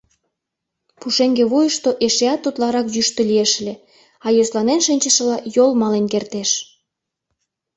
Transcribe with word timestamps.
Пушеҥге 0.99 1.43
вуйышто 1.51 1.89
эшеат 2.05 2.41
утларак 2.47 2.87
йӱштӧ 2.95 3.21
лиеш 3.29 3.51
ыле, 3.61 3.75
а 4.25 4.27
йӧсланен 4.37 4.79
шинчышыла 4.85 5.37
йол 5.55 5.71
мален 5.81 6.05
кертеш. 6.13 6.51